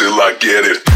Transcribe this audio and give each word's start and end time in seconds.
till 0.00 0.18
I 0.18 0.32
get 0.40 0.64
it. 0.64 0.89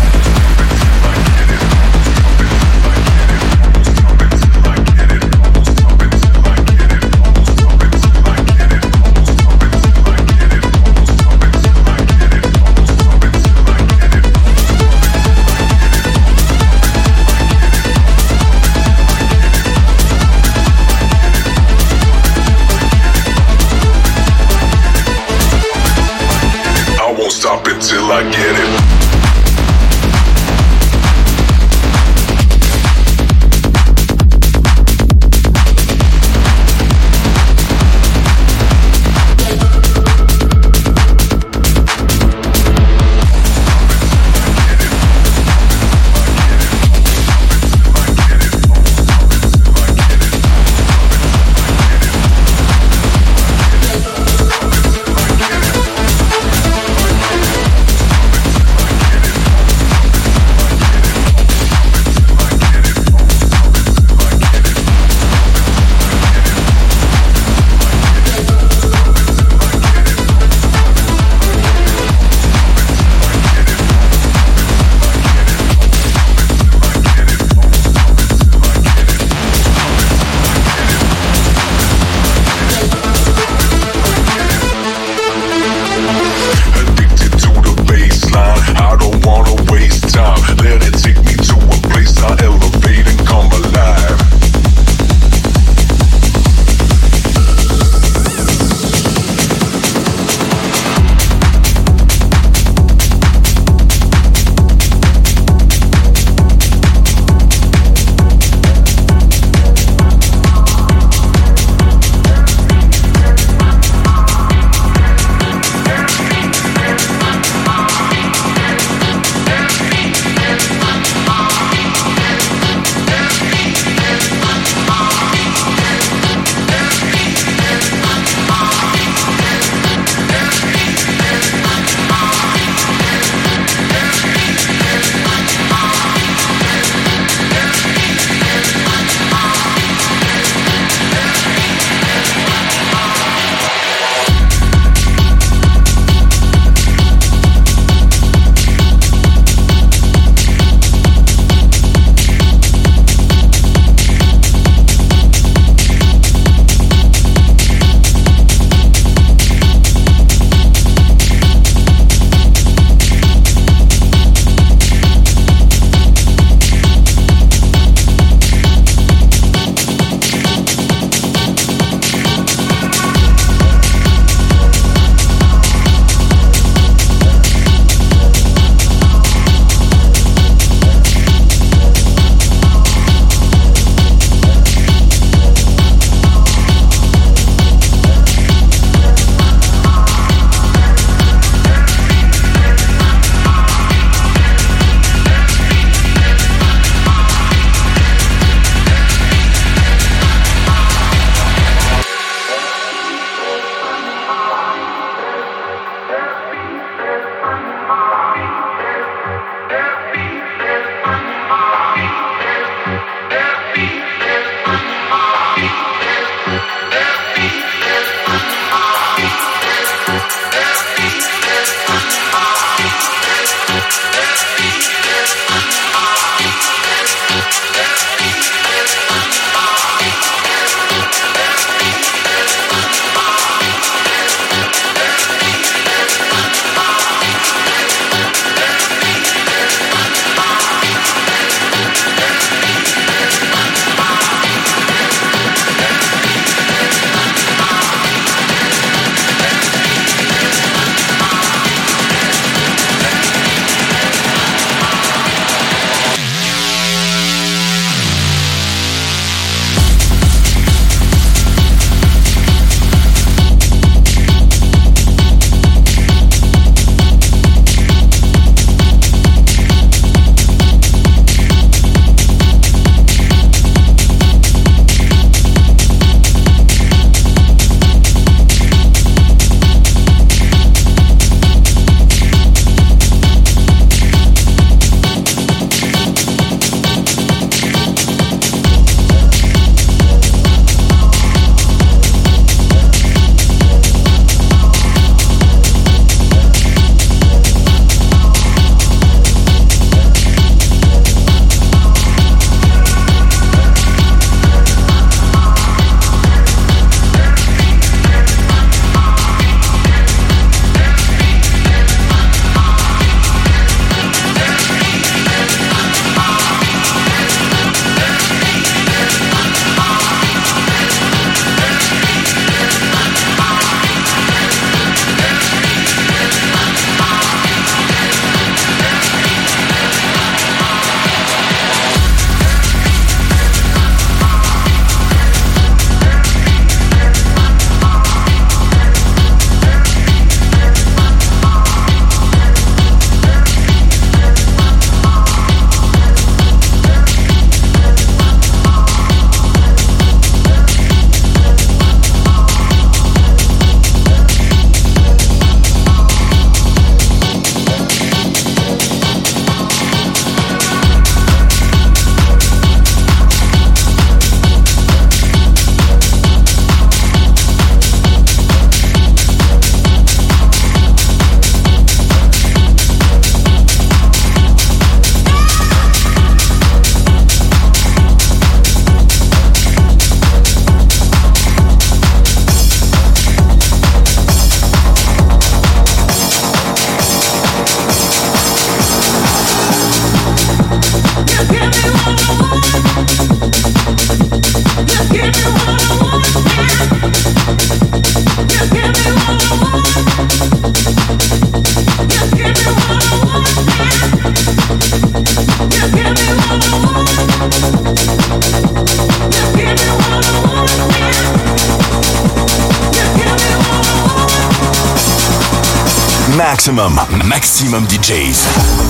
Maximum 417.74 417.88
DJs. 417.88 418.83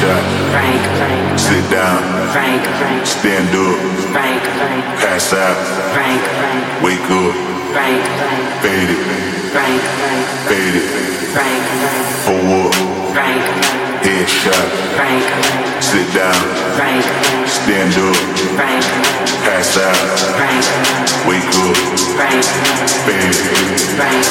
Shot. 0.00 0.24
Frank, 0.48 0.82
Frank, 0.96 1.38
Sit 1.38 1.64
down. 1.68 2.00
Frank, 2.32 2.64
Frank, 2.80 3.04
Stand 3.04 3.52
up. 3.52 3.76
Frank, 4.16 4.42
Frank, 4.60 4.84
Pass 4.96 5.32
out. 5.36 5.56
Frank, 5.92 6.22
Frank, 6.40 6.64
Wake 6.80 7.08
up. 7.20 7.34
Frank, 7.76 8.00
Frank, 8.20 8.44
Fade 8.64 8.90
it. 8.96 9.00
Frank, 9.52 9.82
Frank, 10.00 10.26
Fade 10.48 10.76
it. 10.80 10.86
Frank, 11.36 11.64
Frank, 11.84 12.06
Pull 12.24 12.48
up. 12.64 12.74
Frank, 13.12 13.44
Head 13.44 13.89
shot. 14.04 14.54
Frank, 14.96 15.24
Sit 15.82 16.06
down. 16.14 16.34
Frank, 16.76 17.04
Stand 17.44 17.92
up. 18.00 18.16
Frank, 18.56 18.84
Pass 19.44 19.76
out. 19.76 19.96
Frank, 20.36 20.64
Wake 21.28 21.44
up. 21.44 21.76
Frank, 22.16 22.44
Fade 23.04 23.28
it. 23.28 23.60
Frank, 23.96 24.24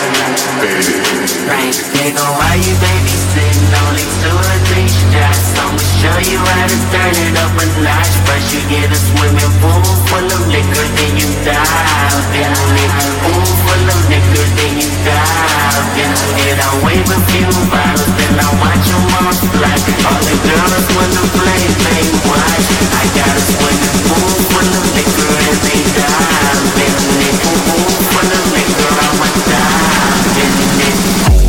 Fade 0.61 0.89
it. 0.89 1.29
Frank, 1.45 1.75
nigga, 1.93 2.25
why 2.37 2.55
you 2.57 2.73
babysitting? 2.81 3.69
Only 3.85 4.05
two 4.25 4.33
or 4.33 4.57
three 4.69 4.89
shots. 5.13 5.53
I'ma 5.57 5.81
show 6.01 6.17
you 6.25 6.39
how 6.41 6.65
to 6.65 6.77
turn 6.89 7.13
it 7.13 7.35
up 7.37 7.53
a 7.53 7.65
notch. 7.85 8.13
First 8.25 8.49
you 8.53 8.61
get 8.69 8.89
a 8.89 8.97
swimming 8.97 9.53
pool 9.61 9.85
full 10.09 10.29
of 10.29 10.43
liquor, 10.49 10.87
then 10.97 11.13
you 11.17 11.29
dive 11.45 12.25
in 12.33 12.49
it. 12.49 12.91
Pool 13.21 13.45
full 13.65 13.85
of 13.85 14.01
liquor, 14.09 14.45
then 14.57 14.73
you 14.81 14.89
dive 15.05 15.89
in 15.97 16.09
it. 16.49 16.57
I 16.57 16.69
wave 16.85 17.05
a 17.05 17.19
few 17.29 17.49
bottles, 17.69 18.11
then 18.17 18.33
I 18.37 18.49
watch 18.61 18.85
them 18.89 19.05
all 19.19 19.58
All 19.59 19.65
the 19.65 20.39
a 23.83 23.99
pool 24.07 24.31
full 24.47 24.71
of 24.71 24.85
liquor, 24.95 25.35
and 25.47 25.59
they 25.67 25.83
dive 25.93 26.71
in 30.39 30.55
it. 31.43 31.48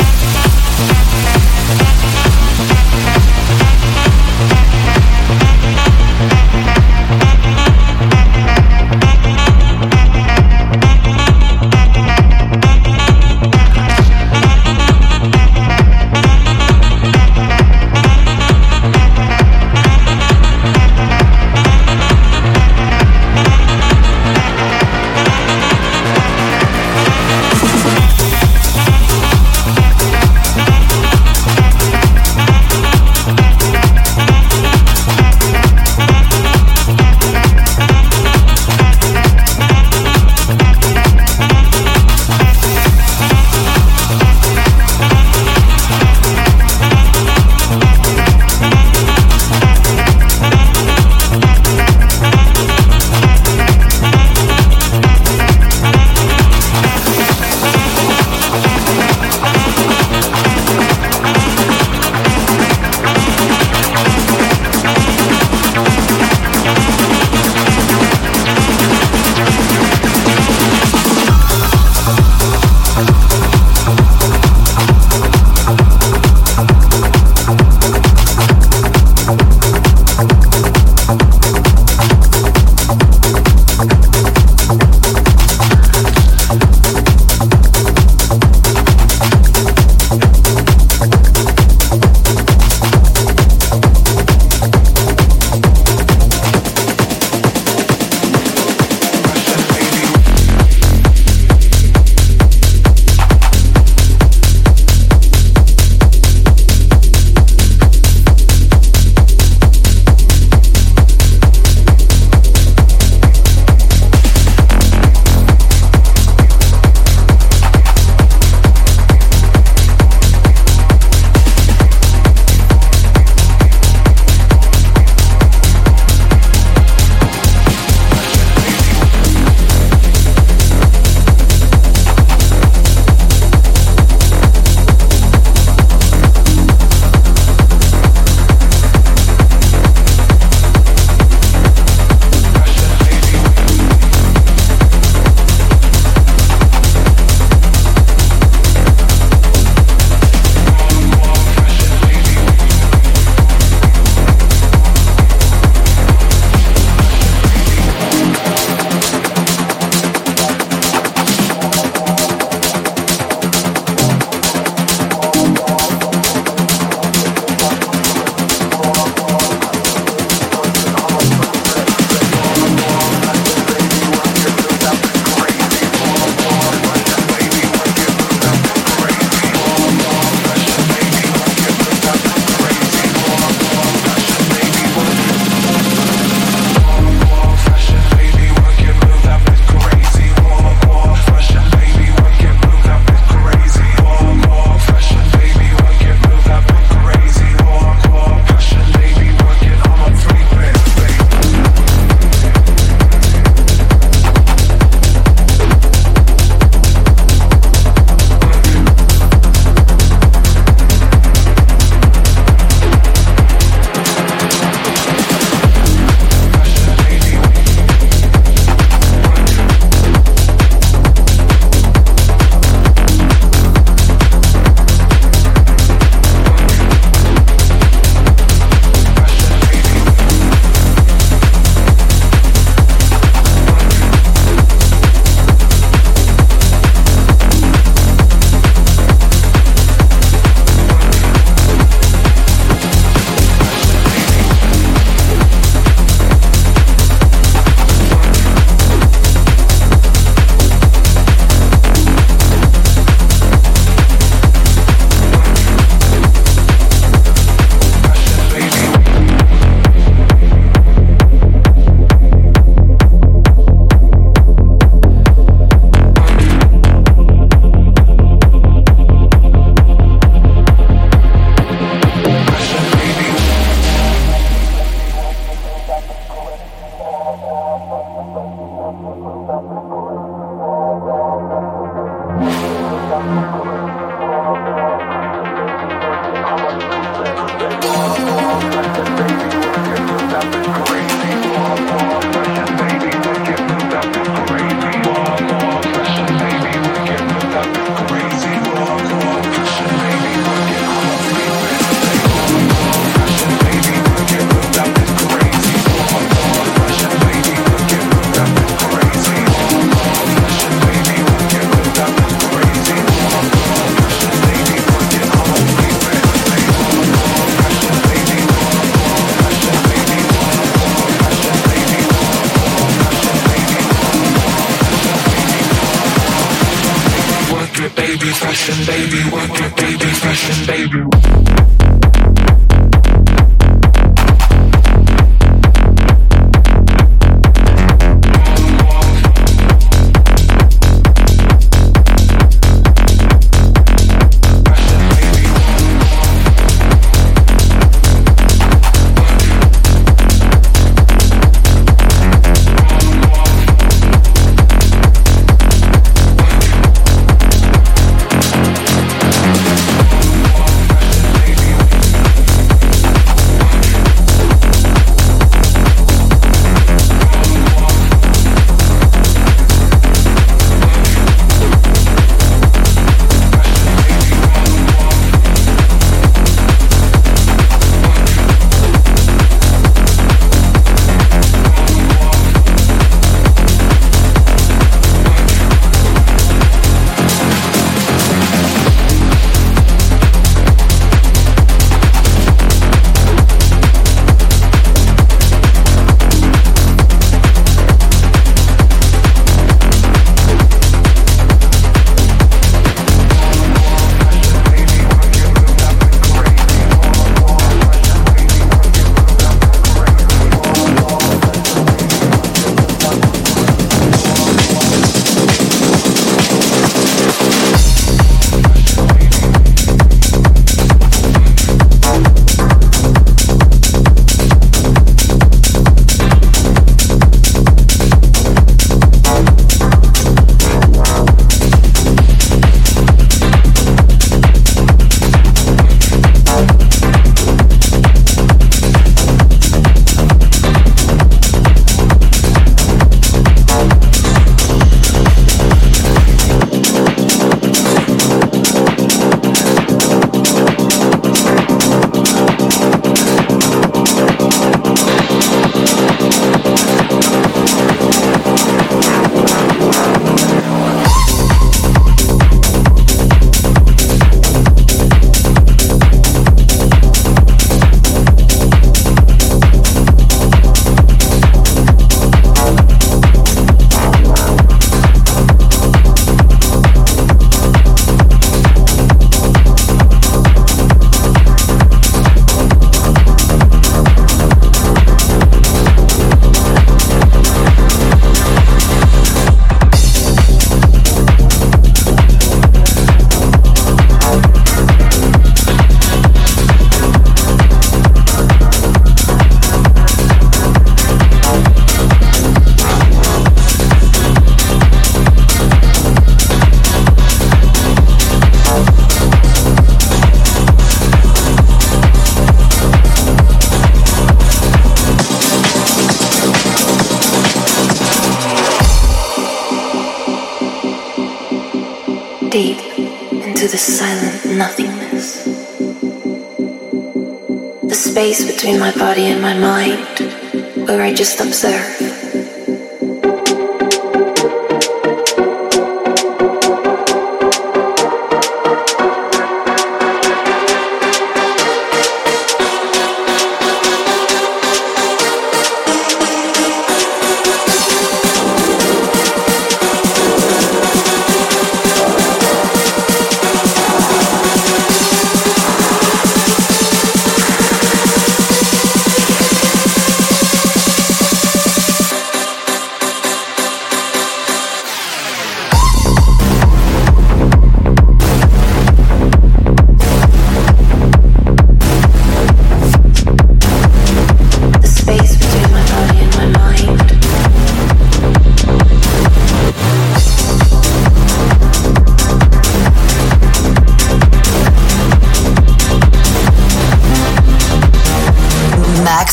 my 528.95 528.97
body 528.97 529.25
and 529.27 529.41
my 529.41 529.57
mind, 529.57 530.87
where 530.87 531.01
I 531.01 531.13
just 531.13 531.39
observe. 531.39 532.10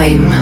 time. 0.00 0.39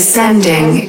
Descending. 0.00 0.88